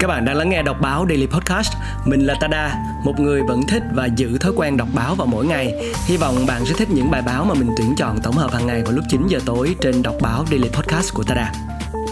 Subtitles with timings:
[0.00, 1.72] Các bạn đang lắng nghe đọc báo Daily Podcast.
[2.04, 5.46] Mình là Tada, một người vẫn thích và giữ thói quen đọc báo vào mỗi
[5.46, 5.92] ngày.
[6.06, 8.66] Hy vọng bạn sẽ thích những bài báo mà mình tuyển chọn tổng hợp hàng
[8.66, 11.52] ngày vào lúc 9 giờ tối trên đọc báo Daily Podcast của Tada.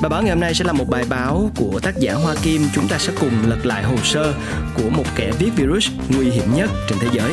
[0.03, 2.63] Bài báo ngày hôm nay sẽ là một bài báo của tác giả Hoa Kim.
[2.75, 4.35] Chúng ta sẽ cùng lật lại hồ sơ
[4.75, 7.33] của một kẻ viết virus nguy hiểm nhất trên thế giới.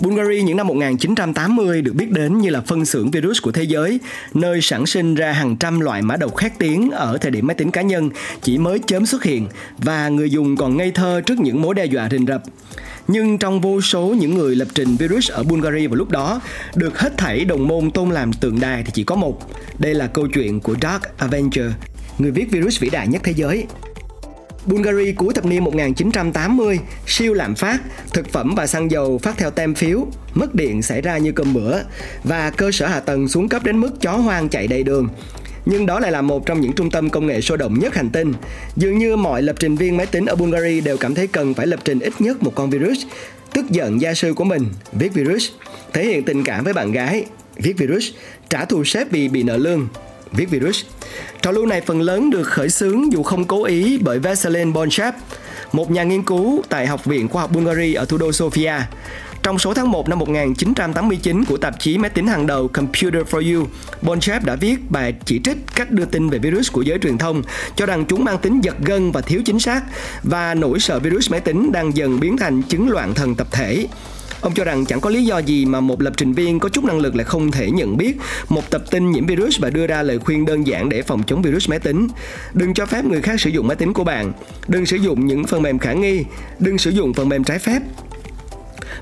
[0.00, 4.00] Bulgari những năm 1980 được biết đến như là phân xưởng virus của thế giới,
[4.34, 7.54] nơi sản sinh ra hàng trăm loại mã độc khét tiếng ở thời điểm máy
[7.54, 8.10] tính cá nhân
[8.42, 9.46] chỉ mới chớm xuất hiện
[9.78, 12.42] và người dùng còn ngây thơ trước những mối đe dọa rình rập.
[13.08, 16.40] Nhưng trong vô số những người lập trình virus ở Bulgaria vào lúc đó,
[16.74, 19.50] được hết thảy đồng môn tôn làm tượng đài thì chỉ có một.
[19.78, 21.66] Đây là câu chuyện của Dark Avenger,
[22.18, 23.66] người viết virus vĩ đại nhất thế giới
[24.68, 27.78] Bulgari cuối thập niên 1980, siêu lạm phát,
[28.12, 31.54] thực phẩm và xăng dầu phát theo tem phiếu, mất điện xảy ra như cơm
[31.54, 31.78] bữa
[32.24, 35.08] và cơ sở hạ tầng xuống cấp đến mức chó hoang chạy đầy đường.
[35.66, 38.10] Nhưng đó lại là một trong những trung tâm công nghệ sôi động nhất hành
[38.10, 38.32] tinh.
[38.76, 41.66] Dường như mọi lập trình viên máy tính ở Bulgari đều cảm thấy cần phải
[41.66, 42.98] lập trình ít nhất một con virus.
[43.52, 45.48] Tức giận gia sư của mình, viết virus,
[45.92, 47.24] thể hiện tình cảm với bạn gái,
[47.56, 48.04] viết virus,
[48.50, 49.88] trả thù sếp vì bị nợ lương,
[50.32, 50.84] viết virus.
[51.42, 55.16] Trào lưu này phần lớn được khởi xướng dù không cố ý bởi Veselin Bonchap,
[55.72, 58.80] một nhà nghiên cứu tại Học viện Khoa học Bulgaria ở thủ đô Sofia.
[59.42, 63.54] Trong số tháng 1 năm 1989 của tạp chí máy tính hàng đầu Computer for
[63.54, 63.66] You,
[64.02, 67.42] Bonchep đã viết bài chỉ trích cách đưa tin về virus của giới truyền thông,
[67.76, 69.82] cho rằng chúng mang tính giật gân và thiếu chính xác,
[70.22, 73.86] và nỗi sợ virus máy tính đang dần biến thành chứng loạn thần tập thể.
[74.40, 76.84] Ông cho rằng chẳng có lý do gì mà một lập trình viên có chút
[76.84, 78.16] năng lực lại không thể nhận biết
[78.48, 81.42] một tập tin nhiễm virus và đưa ra lời khuyên đơn giản để phòng chống
[81.42, 82.08] virus máy tính.
[82.54, 84.32] Đừng cho phép người khác sử dụng máy tính của bạn.
[84.68, 86.24] Đừng sử dụng những phần mềm khả nghi.
[86.58, 87.80] Đừng sử dụng phần mềm trái phép.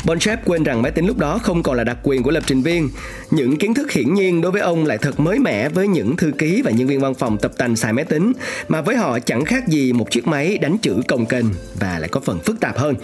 [0.04, 2.62] Bonchep quên rằng máy tính lúc đó không còn là đặc quyền của lập trình
[2.62, 2.90] viên.
[3.30, 6.30] Những kiến thức hiển nhiên đối với ông lại thật mới mẻ với những thư
[6.38, 8.32] ký và nhân viên văn phòng tập tành xài máy tính,
[8.68, 11.46] mà với họ chẳng khác gì một chiếc máy đánh chữ cồng kềnh
[11.80, 12.94] và lại có phần phức tạp hơn.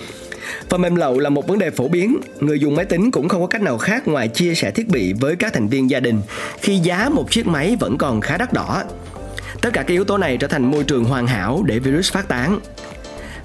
[0.68, 3.40] Phần mềm lậu là một vấn đề phổ biến, người dùng máy tính cũng không
[3.40, 6.20] có cách nào khác ngoài chia sẻ thiết bị với các thành viên gia đình
[6.60, 8.82] khi giá một chiếc máy vẫn còn khá đắt đỏ.
[9.60, 12.28] Tất cả các yếu tố này trở thành môi trường hoàn hảo để virus phát
[12.28, 12.60] tán.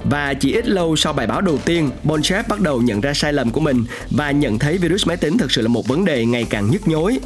[0.03, 3.33] Và chỉ ít lâu sau bài báo đầu tiên, Bonchef bắt đầu nhận ra sai
[3.33, 6.25] lầm của mình và nhận thấy virus máy tính thực sự là một vấn đề
[6.25, 7.19] ngày càng nhức nhối.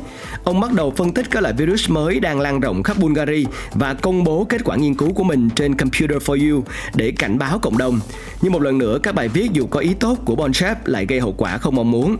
[0.44, 3.94] Ông bắt đầu phân tích các loại virus mới đang lan rộng khắp Bulgaria và
[3.94, 6.64] công bố kết quả nghiên cứu của mình trên Computer for You
[6.96, 8.00] để cảnh báo cộng đồng.
[8.42, 11.20] Nhưng một lần nữa, các bài viết dù có ý tốt của Bonchef lại gây
[11.20, 12.18] hậu quả không mong muốn.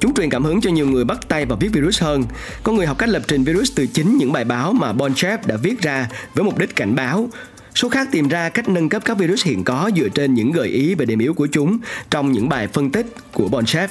[0.00, 2.24] Chúng truyền cảm hứng cho nhiều người bắt tay vào viết virus hơn.
[2.62, 5.56] Có người học cách lập trình virus từ chính những bài báo mà Bonchef đã
[5.56, 7.28] viết ra với mục đích cảnh báo,
[7.76, 10.68] Số khác tìm ra cách nâng cấp các virus hiện có dựa trên những gợi
[10.68, 11.78] ý về điểm yếu của chúng
[12.10, 13.88] trong những bài phân tích của Bonchef.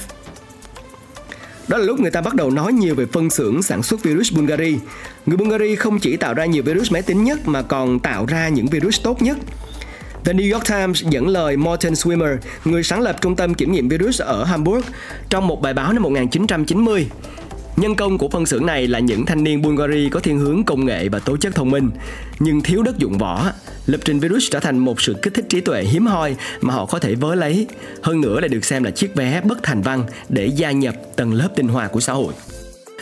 [1.68, 4.34] Đó là lúc người ta bắt đầu nói nhiều về phân xưởng sản xuất virus
[4.34, 4.78] Bulgari.
[5.26, 8.50] Người Bulgari không chỉ tạo ra nhiều virus máy tính nhất mà còn tạo ra
[8.50, 9.38] những virus tốt nhất.
[10.26, 13.90] The New York Times dẫn lời Morten Swimmer, người sáng lập trung tâm kiểm nghiệm
[13.90, 14.86] virus ở Hamburg,
[15.30, 17.08] trong một bài báo năm 1990.
[17.78, 20.86] Nhân công của phân xưởng này là những thanh niên Bulgari có thiên hướng công
[20.86, 21.90] nghệ và tố chất thông minh,
[22.40, 23.52] nhưng thiếu đất dụng võ.
[23.86, 26.86] Lập trình virus trở thành một sự kích thích trí tuệ hiếm hoi mà họ
[26.86, 27.68] có thể vớ lấy.
[28.02, 31.34] Hơn nữa là được xem là chiếc vé bất thành văn để gia nhập tầng
[31.34, 32.34] lớp tinh hoa của xã hội.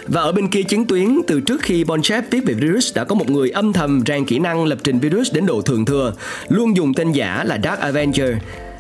[0.08, 3.16] Và ở bên kia chiến tuyến, từ trước khi Bonchef viết về virus đã có
[3.16, 6.14] một người âm thầm rèn kỹ năng lập trình virus đến độ thường thừa,
[6.50, 8.30] luôn dùng tên giả là Dark Avenger.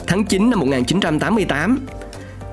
[0.07, 1.79] Tháng 9 năm 1988,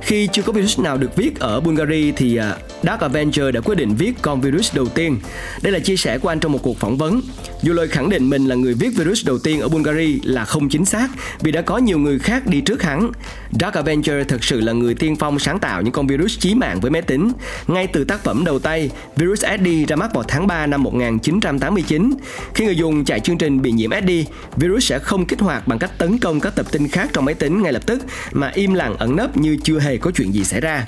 [0.00, 3.74] khi chưa có virus nào được viết ở Bulgaria thì à, Dark Avenger đã quyết
[3.74, 5.18] định viết con virus đầu tiên.
[5.62, 7.20] Đây là chia sẻ của anh trong một cuộc phỏng vấn.
[7.62, 10.68] Dù lời khẳng định mình là người viết virus đầu tiên ở Bulgaria là không
[10.68, 11.08] chính xác
[11.40, 13.12] vì đã có nhiều người khác đi trước hắn.
[13.60, 16.80] Dark Avenger thực sự là người tiên phong sáng tạo những con virus chí mạng
[16.80, 17.32] với máy tính.
[17.66, 22.10] Ngay từ tác phẩm đầu tay, virus SD ra mắt vào tháng 3 năm 1989.
[22.54, 24.10] Khi người dùng chạy chương trình bị nhiễm SD,
[24.56, 27.34] virus sẽ không kích hoạt bằng cách tấn công các tập tin khác trong máy
[27.34, 28.02] tính ngay lập tức
[28.32, 30.86] mà im lặng ẩn nấp như chưa hề có chuyện gì xảy ra.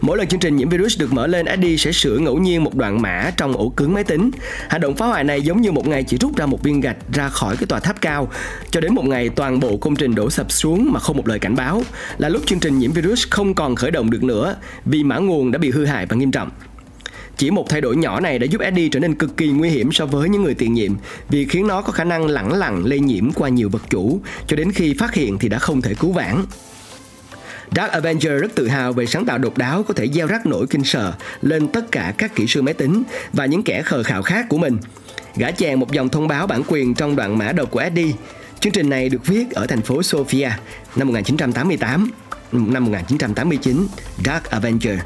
[0.00, 2.74] Mỗi lần chương trình nhiễm virus được mở lên, Eddie sẽ sửa ngẫu nhiên một
[2.74, 4.30] đoạn mã trong ổ cứng máy tính.
[4.68, 6.96] Hành động phá hoại này giống như một ngày chỉ rút ra một viên gạch
[7.12, 8.28] ra khỏi cái tòa tháp cao,
[8.70, 11.38] cho đến một ngày toàn bộ công trình đổ sập xuống mà không một lời
[11.38, 11.82] cảnh báo,
[12.18, 15.52] là lúc chương trình nhiễm virus không còn khởi động được nữa vì mã nguồn
[15.52, 16.50] đã bị hư hại và nghiêm trọng.
[17.36, 19.92] Chỉ một thay đổi nhỏ này đã giúp Eddie trở nên cực kỳ nguy hiểm
[19.92, 20.92] so với những người tiền nhiệm
[21.28, 24.56] vì khiến nó có khả năng lẳng lặng lây nhiễm qua nhiều vật chủ cho
[24.56, 26.44] đến khi phát hiện thì đã không thể cứu vãn.
[27.76, 30.66] Dark Avenger rất tự hào về sáng tạo độc đáo có thể gieo rắc nỗi
[30.66, 33.02] kinh sợ lên tất cả các kỹ sư máy tính
[33.32, 34.78] và những kẻ khờ khạo khác của mình.
[35.36, 38.12] Gã chèn một dòng thông báo bản quyền trong đoạn mã độc của Eddie.
[38.60, 40.50] Chương trình này được viết ở thành phố Sofia
[40.96, 42.10] năm 1988.
[42.52, 43.86] năm 1989,
[44.24, 44.98] Dark Avenger.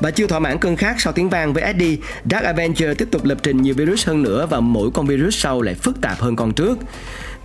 [0.00, 1.96] Và chưa thỏa mãn cơn khát sau tiếng vang với Eddie,
[2.30, 5.62] Dark Avenger tiếp tục lập trình nhiều virus hơn nữa và mỗi con virus sau
[5.62, 6.78] lại phức tạp hơn con trước.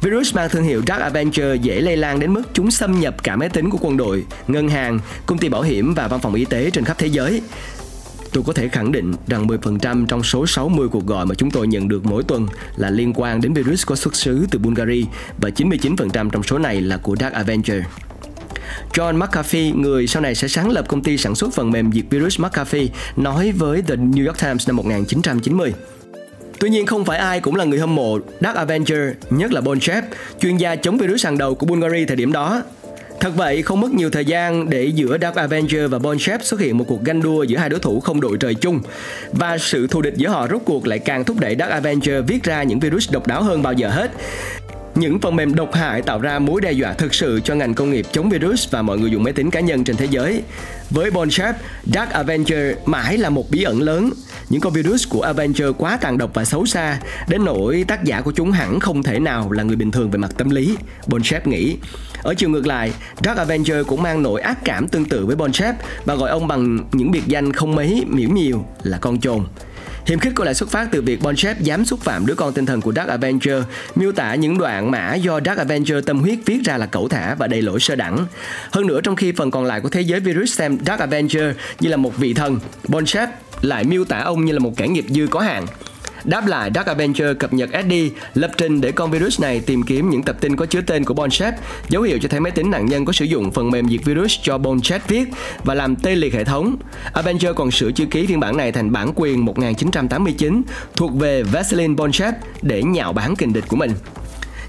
[0.05, 3.35] Virus mang thương hiệu Dark Avenger dễ lây lan đến mức chúng xâm nhập cả
[3.35, 6.45] máy tính của quân đội, ngân hàng, công ty bảo hiểm và văn phòng y
[6.45, 7.41] tế trên khắp thế giới.
[8.33, 11.67] Tôi có thể khẳng định rằng 10% trong số 60 cuộc gọi mà chúng tôi
[11.67, 15.03] nhận được mỗi tuần là liên quan đến virus có xuất xứ từ Bulgaria
[15.37, 17.83] và 99% trong số này là của Dark Avenger.
[18.93, 22.05] John McAfee, người sau này sẽ sáng lập công ty sản xuất phần mềm diệt
[22.09, 25.73] virus McAfee, nói với The New York Times năm 1990.
[26.59, 28.99] Tuy nhiên không phải ai cũng là người hâm mộ Dark Avenger,
[29.29, 30.03] nhất là Bonchev,
[30.39, 32.63] chuyên gia chống virus hàng đầu của Bulgaria thời điểm đó.
[33.19, 36.77] Thật vậy, không mất nhiều thời gian để giữa Dark Avenger và Bonchef xuất hiện
[36.77, 38.79] một cuộc ganh đua giữa hai đối thủ không đội trời chung.
[39.31, 42.43] Và sự thù địch giữa họ rốt cuộc lại càng thúc đẩy Dark Avenger viết
[42.43, 44.11] ra những virus độc đáo hơn bao giờ hết.
[44.95, 47.91] Những phần mềm độc hại tạo ra mối đe dọa thực sự cho ngành công
[47.91, 50.41] nghiệp chống virus và mọi người dùng máy tính cá nhân trên thế giới.
[50.89, 51.53] Với Bonchef,
[51.93, 54.09] Dark Avenger mãi là một bí ẩn lớn.
[54.49, 58.21] Những con virus của Avenger quá tàn độc và xấu xa, đến nỗi tác giả
[58.21, 60.77] của chúng hẳn không thể nào là người bình thường về mặt tâm lý,
[61.07, 61.77] Bonchep nghĩ.
[62.23, 62.91] Ở chiều ngược lại,
[63.23, 65.75] Dark Avenger cũng mang nỗi ác cảm tương tự với Bonchep
[66.05, 69.41] và gọi ông bằng những biệt danh không mấy miễu nhiều là con chồn.
[70.05, 72.65] Hiểm khích có lẽ xuất phát từ việc Bonchep dám xúc phạm đứa con tinh
[72.65, 73.63] thần của Dark Avenger,
[73.95, 77.35] miêu tả những đoạn mã do Dark Avenger tâm huyết viết ra là cẩu thả
[77.35, 78.25] và đầy lỗi sơ đẳng.
[78.71, 81.43] Hơn nữa trong khi phần còn lại của thế giới virus xem Dark Avenger
[81.79, 83.29] như là một vị thần, Bonchep
[83.61, 85.65] lại miêu tả ông như là một kẻ nghiệp dư có hạn.
[86.25, 87.93] Đáp lại, Dark Avenger cập nhật SD
[88.33, 91.13] lập trình để con virus này tìm kiếm những tập tin có chứa tên của
[91.13, 91.51] Bonchef,
[91.89, 94.39] dấu hiệu cho thấy máy tính nạn nhân có sử dụng phần mềm diệt virus
[94.41, 95.29] cho Bonchef viết
[95.63, 96.77] và làm tê liệt hệ thống.
[97.13, 100.61] Avenger còn sửa chữ ký phiên bản này thành bản quyền 1989
[100.95, 103.91] thuộc về Vaseline Bonchef để nhạo báng kình địch của mình.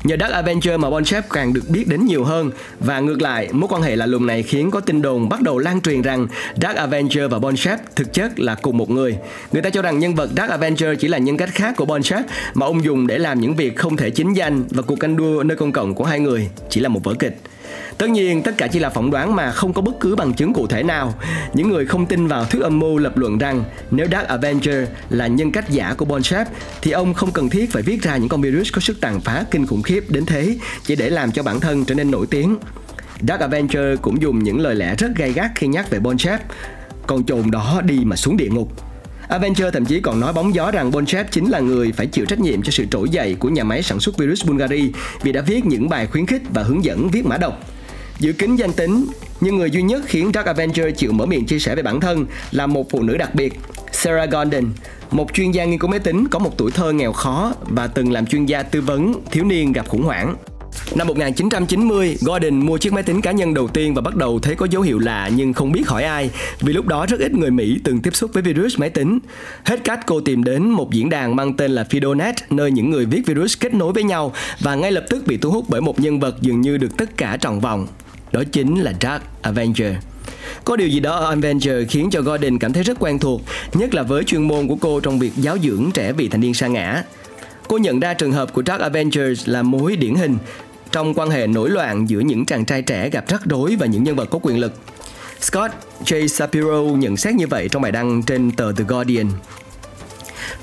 [0.07, 2.51] Nhờ Dark Avenger mà Bonchep càng được biết đến nhiều hơn
[2.81, 5.59] và ngược lại, mối quan hệ lạ lùng này khiến có tin đồn bắt đầu
[5.59, 6.27] lan truyền rằng
[6.63, 9.17] Dark Avenger và Bonchep thực chất là cùng một người.
[9.53, 12.25] Người ta cho rằng nhân vật Dark Avenger chỉ là nhân cách khác của Bonchep
[12.55, 15.43] mà ông dùng để làm những việc không thể chính danh và cuộc canh đua
[15.43, 17.37] nơi công cộng của hai người chỉ là một vở kịch.
[17.99, 20.53] Tất nhiên, tất cả chỉ là phỏng đoán mà không có bất cứ bằng chứng
[20.53, 21.15] cụ thể nào.
[21.55, 25.27] Những người không tin vào thuyết âm mưu lập luận rằng nếu Dark Avenger là
[25.27, 26.45] nhân cách giả của Bonchef
[26.83, 29.45] thì ông không cần thiết phải viết ra những con virus có sức tàn phá
[29.51, 32.57] kinh khủng khiếp đến thế chỉ để làm cho bản thân trở nên nổi tiếng.
[33.29, 36.39] Dark Avenger cũng dùng những lời lẽ rất gay gắt khi nhắc về Bonchef.
[37.07, 38.86] Con trồn đó đi mà xuống địa ngục.
[39.29, 42.41] Avenger thậm chí còn nói bóng gió rằng Bonchef chính là người phải chịu trách
[42.41, 44.93] nhiệm cho sự trỗi dậy của nhà máy sản xuất virus Bulgari
[45.23, 47.61] vì đã viết những bài khuyến khích và hướng dẫn viết mã độc.
[48.19, 49.07] Giữ kín danh tính,
[49.41, 52.27] nhưng người duy nhất khiến Dark Avenger chịu mở miệng chia sẻ về bản thân
[52.51, 53.61] là một phụ nữ đặc biệt,
[53.93, 54.65] Sarah Gordon,
[55.11, 58.13] một chuyên gia nghiên cứu máy tính có một tuổi thơ nghèo khó và từng
[58.13, 60.37] làm chuyên gia tư vấn thiếu niên gặp khủng hoảng.
[60.95, 64.55] Năm 1990, Gordon mua chiếc máy tính cá nhân đầu tiên và bắt đầu thấy
[64.55, 66.31] có dấu hiệu lạ nhưng không biết hỏi ai
[66.61, 69.19] vì lúc đó rất ít người Mỹ từng tiếp xúc với virus máy tính.
[69.65, 73.07] Hết cách cô tìm đến một diễn đàn mang tên là Fidonet nơi những người
[73.07, 76.01] viết virus kết nối với nhau và ngay lập tức bị thu hút bởi một
[76.01, 77.87] nhân vật dường như được tất cả tròn vòng
[78.33, 79.95] đó chính là Dark Avenger.
[80.65, 83.43] Có điều gì đó ở Avenger khiến cho Gordon cảm thấy rất quen thuộc,
[83.75, 86.55] nhất là với chuyên môn của cô trong việc giáo dưỡng trẻ vị thành niên
[86.55, 87.03] sa ngã.
[87.69, 90.39] Cô nhận ra trường hợp của Dark Avengers là mối điển hình
[90.97, 94.05] trong quan hệ nổi loạn giữa những chàng trai trẻ gặp rắc rối và những
[94.05, 94.73] nhân vật có quyền lực.
[95.41, 95.73] Scott
[96.05, 96.27] J.
[96.27, 99.27] Shapiro nhận xét như vậy trong bài đăng trên tờ The Guardian.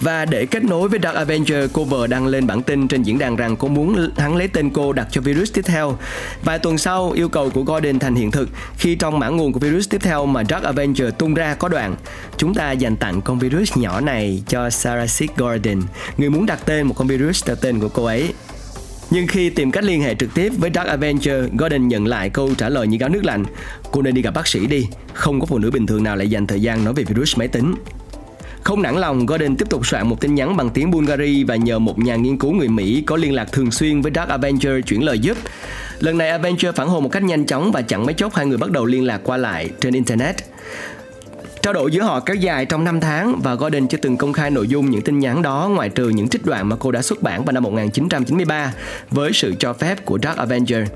[0.02, 3.20] Và để kết nối với Dark Avenger, cô vợ đăng lên bản tin trên diễn
[3.20, 5.98] đàn rằng cô muốn hắn lấy tên cô đặt cho virus tiếp theo.
[6.44, 9.60] Vài tuần sau, yêu cầu của Gordon thành hiện thực khi trong mã nguồn của
[9.60, 11.96] virus tiếp theo mà Dark Avenger tung ra có đoạn
[12.38, 15.82] Chúng ta dành tặng con virus nhỏ này cho Sarah Sig Gordon,
[16.18, 18.34] người muốn đặt tên một con virus theo tên của cô ấy.
[19.14, 22.50] Nhưng khi tìm cách liên hệ trực tiếp với Dark Avenger, Gordon nhận lại câu
[22.58, 23.46] trả lời như gáo nước lạnh.
[23.92, 26.30] Cô nên đi gặp bác sĩ đi, không có phụ nữ bình thường nào lại
[26.30, 27.74] dành thời gian nói về virus máy tính.
[28.64, 31.80] Không nản lòng, Gordon tiếp tục soạn một tin nhắn bằng tiếng Bulgari và nhờ
[31.80, 35.04] một nhà nghiên cứu người Mỹ có liên lạc thường xuyên với Dark Avenger chuyển
[35.04, 35.38] lời giúp.
[36.00, 38.58] Lần này Avenger phản hồi một cách nhanh chóng và chẳng mấy chốc hai người
[38.58, 40.36] bắt đầu liên lạc qua lại trên Internet.
[41.64, 44.52] Trao đổi giữa họ kéo dài trong 5 tháng và Gordon chưa từng công khai
[44.52, 47.22] nội dung những tin nhắn đó ngoại trừ những trích đoạn mà cô đã xuất
[47.22, 48.74] bản vào năm 1993
[49.10, 50.88] với sự cho phép của Dark Avenger.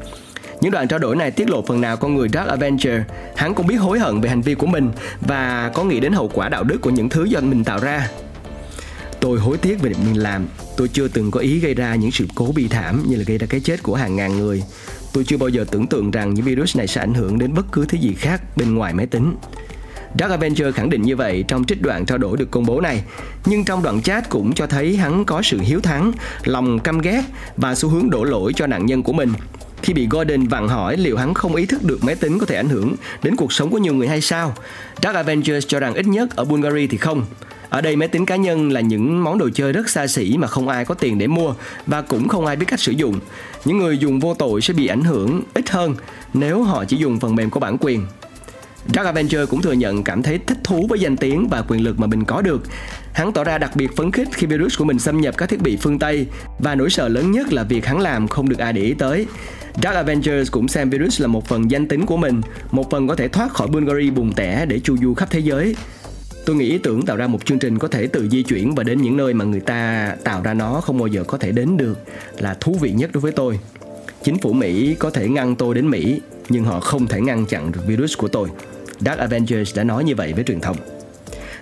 [0.62, 3.02] Những đoạn trao đổi này tiết lộ phần nào con người Dark Avenger.
[3.36, 6.28] Hắn cũng biết hối hận về hành vi của mình và có nghĩ đến hậu
[6.34, 8.10] quả đạo đức của những thứ do mình tạo ra.
[9.20, 10.48] Tôi hối tiếc về việc mình làm.
[10.78, 13.38] Tôi chưa từng có ý gây ra những sự cố bi thảm như là gây
[13.38, 14.64] ra cái chết của hàng ngàn người.
[15.14, 17.66] Tôi chưa bao giờ tưởng tượng rằng những virus này sẽ ảnh hưởng đến bất
[17.72, 19.36] cứ thứ gì khác bên ngoài máy tính.
[20.20, 23.04] Dark Avenger khẳng định như vậy trong trích đoạn trao đổi được công bố này,
[23.46, 26.12] nhưng trong đoạn chat cũng cho thấy hắn có sự hiếu thắng,
[26.44, 27.22] lòng căm ghét
[27.58, 29.34] và xu hướng đổ lỗi cho nạn nhân của mình
[29.82, 32.56] khi bị Gordon vặn hỏi liệu hắn không ý thức được máy tính có thể
[32.56, 34.54] ảnh hưởng đến cuộc sống của nhiều người hay sao.
[35.04, 37.26] Dark Avengers cho rằng ít nhất ở Bulgaria thì không.
[37.70, 40.48] Ở đây máy tính cá nhân là những món đồ chơi rất xa xỉ mà
[40.48, 41.54] không ai có tiền để mua
[41.86, 43.20] và cũng không ai biết cách sử dụng.
[43.66, 45.96] Những người dùng vô tội sẽ bị ảnh hưởng ít hơn
[46.34, 48.06] nếu họ chỉ dùng phần mềm có bản quyền.
[48.94, 52.00] Dark Avenger cũng thừa nhận cảm thấy thích thú với danh tiếng và quyền lực
[52.00, 52.64] mà mình có được.
[53.14, 55.62] Hắn tỏ ra đặc biệt phấn khích khi virus của mình xâm nhập các thiết
[55.62, 56.26] bị phương Tây
[56.60, 59.26] và nỗi sợ lớn nhất là việc hắn làm không được ai để ý tới.
[59.84, 62.42] Dark Avengers cũng xem virus là một phần danh tính của mình,
[62.72, 65.76] một phần có thể thoát khỏi Bulgaria bùng tẻ để chu du khắp thế giới.
[66.46, 68.84] Tôi nghĩ ý tưởng tạo ra một chương trình có thể tự di chuyển và
[68.84, 71.78] đến những nơi mà người ta tạo ra nó không bao giờ có thể đến
[71.78, 72.00] được
[72.38, 73.60] là thú vị nhất đối với tôi.
[74.24, 77.72] Chính phủ Mỹ có thể ngăn tôi đến Mỹ, nhưng họ không thể ngăn chặn
[77.72, 78.50] được virus của tôi.
[79.00, 80.78] Dark Avengers đã nói như vậy với truyền thông.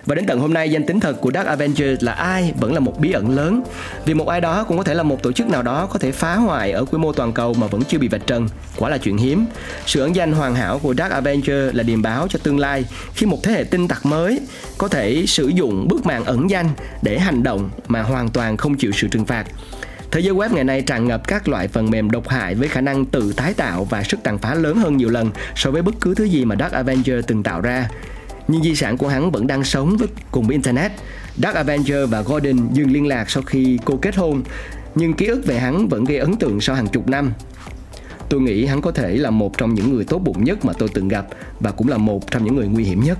[0.06, 2.80] Và đến tận hôm nay, danh tính thật của Dark Avengers là ai vẫn là
[2.80, 3.62] một bí ẩn lớn.
[4.04, 6.12] Vì một ai đó cũng có thể là một tổ chức nào đó có thể
[6.12, 8.48] phá hoại ở quy mô toàn cầu mà vẫn chưa bị vạch trần.
[8.76, 9.46] Quả là chuyện hiếm.
[9.86, 13.26] Sự ẩn danh hoàn hảo của Dark Avengers là điềm báo cho tương lai Khi
[13.26, 14.40] một thế hệ tinh tặc mới
[14.78, 16.68] có thể sử dụng bức màn ẩn danh
[17.02, 19.46] để hành động mà hoàn toàn không chịu sự trừng phạt.
[20.10, 22.80] Thế giới web ngày nay tràn ngập các loại phần mềm độc hại với khả
[22.80, 25.94] năng tự tái tạo và sức tàn phá lớn hơn nhiều lần so với bất
[26.00, 27.88] cứ thứ gì mà Dark Avenger từng tạo ra.
[28.48, 30.92] Nhưng di sản của hắn vẫn đang sống với cùng với Internet.
[31.36, 34.42] Dark Avenger và Gordon dừng liên lạc sau khi cô kết hôn,
[34.94, 37.32] nhưng ký ức về hắn vẫn gây ấn tượng sau hàng chục năm.
[38.28, 40.88] Tôi nghĩ hắn có thể là một trong những người tốt bụng nhất mà tôi
[40.94, 41.26] từng gặp
[41.60, 43.18] và cũng là một trong những người nguy hiểm nhất.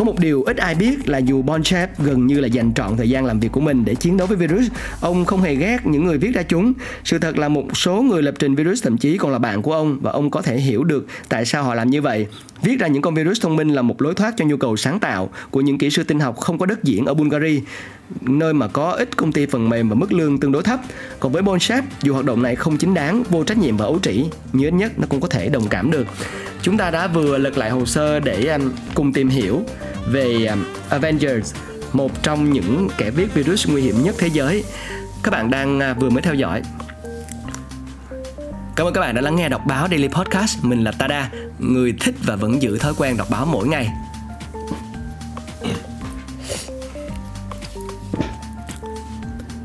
[0.00, 3.10] Có một điều ít ai biết là dù Bonchap gần như là dành trọn thời
[3.10, 4.66] gian làm việc của mình để chiến đấu với virus,
[5.00, 6.72] ông không hề ghét những người viết ra chúng.
[7.04, 9.72] Sự thật là một số người lập trình virus thậm chí còn là bạn của
[9.72, 12.26] ông và ông có thể hiểu được tại sao họ làm như vậy.
[12.62, 15.00] Viết ra những con virus thông minh là một lối thoát cho nhu cầu sáng
[15.00, 17.60] tạo của những kỹ sư tinh học không có đất diễn ở Bulgaria
[18.20, 20.80] nơi mà có ít công ty phần mềm và mức lương tương đối thấp.
[21.20, 23.98] Còn với Bonchap, dù hoạt động này không chính đáng, vô trách nhiệm và ấu
[24.02, 26.06] trĩ, nhưng ít nhất nó cũng có thể đồng cảm được.
[26.62, 29.62] Chúng ta đã vừa lật lại hồ sơ để um, cùng tìm hiểu
[30.10, 31.54] về um, Avengers,
[31.92, 34.64] một trong những kẻ viết virus nguy hiểm nhất thế giới.
[35.22, 36.62] Các bạn đang à, vừa mới theo dõi
[38.80, 40.64] Cảm ơn các bạn đã lắng nghe đọc báo Daily Podcast.
[40.64, 43.88] Mình là Tada, người thích và vẫn giữ thói quen đọc báo mỗi ngày.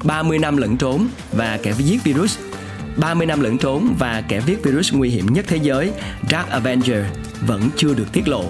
[0.05, 2.37] 30 năm lẫn trốn và kẻ giết virus.
[2.97, 5.91] 30 năm lẫn trốn và kẻ viết virus nguy hiểm nhất thế giới
[6.29, 7.05] Dark Avenger
[7.47, 8.43] vẫn chưa được tiết lộ.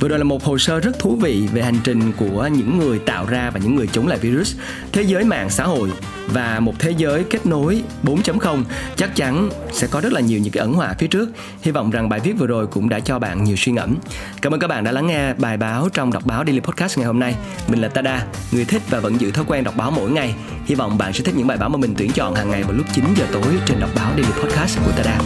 [0.00, 2.98] Vừa rồi là một hồ sơ rất thú vị về hành trình của những người
[2.98, 4.56] tạo ra và những người chống lại virus,
[4.92, 5.90] thế giới mạng xã hội
[6.26, 8.64] và một thế giới kết nối 4.0
[8.96, 11.28] chắc chắn sẽ có rất là nhiều những cái ẩn họa phía trước.
[11.62, 13.96] Hy vọng rằng bài viết vừa rồi cũng đã cho bạn nhiều suy ngẫm.
[14.42, 17.06] Cảm ơn các bạn đã lắng nghe bài báo trong đọc báo Daily Podcast ngày
[17.06, 17.34] hôm nay.
[17.68, 20.34] Mình là Tada, người thích và vẫn giữ thói quen đọc báo mỗi ngày.
[20.66, 22.72] Hy vọng bạn sẽ thích những bài báo mà mình tuyển chọn hàng ngày vào
[22.72, 25.18] lúc 9 giờ tối trên đọc báo Daily Podcast của Tada.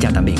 [0.00, 0.38] Chào tạm biệt.